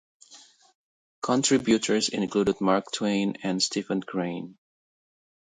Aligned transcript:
Contributors 1.21 2.09
included 2.09 2.59
Mark 2.59 2.91
Twain 2.91 3.37
and 3.43 3.61
Stephen 3.61 4.01
Crane. 4.01 4.57